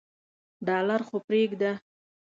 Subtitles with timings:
[0.67, 1.71] ډالر خو پریږده.